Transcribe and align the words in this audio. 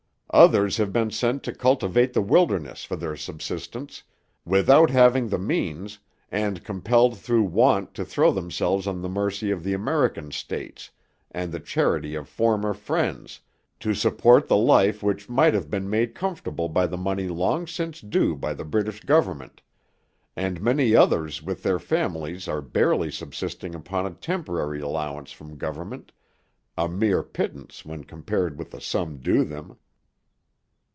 Others 0.33 0.77
have 0.77 0.93
been 0.93 1.11
sent 1.11 1.43
to 1.43 1.53
cultivate 1.53 2.13
the 2.13 2.21
wilderness 2.21 2.85
for 2.85 2.95
their 2.95 3.17
subsistence, 3.17 4.03
without 4.45 4.89
having 4.89 5.27
the 5.27 5.37
means, 5.37 5.99
and 6.31 6.63
compelled 6.63 7.17
through 7.19 7.43
want 7.43 7.93
to 7.95 8.05
throw 8.05 8.31
themselves 8.31 8.87
on 8.87 9.01
the 9.01 9.09
mercy 9.09 9.51
of 9.51 9.61
the 9.61 9.73
American 9.73 10.31
States, 10.31 10.89
and 11.31 11.51
the 11.51 11.59
charity 11.59 12.15
of 12.15 12.29
former 12.29 12.73
friends, 12.73 13.41
to 13.81 13.93
support 13.93 14.47
the 14.47 14.55
life 14.55 15.03
which 15.03 15.27
might 15.27 15.53
have 15.53 15.69
been 15.69 15.89
made 15.89 16.15
comfortable 16.15 16.69
by 16.69 16.87
the 16.87 16.95
money 16.97 17.27
long 17.27 17.67
since 17.67 17.99
due 17.99 18.33
by 18.33 18.53
the 18.53 18.63
British 18.63 19.01
Government; 19.01 19.61
and 20.33 20.61
many 20.61 20.95
others 20.95 21.43
with 21.43 21.61
their 21.61 21.77
families 21.77 22.47
are 22.47 22.61
barely 22.61 23.11
subsisting 23.11 23.75
upon 23.75 24.05
a 24.05 24.11
temporary 24.11 24.79
allowance 24.79 25.33
from 25.33 25.57
Government, 25.57 26.13
a 26.77 26.87
mere 26.87 27.21
pittance 27.21 27.83
when 27.85 28.05
compared 28.05 28.57
with 28.57 28.71
the 28.71 28.79
sum 28.79 29.17
due 29.17 29.43
them. 29.43 29.75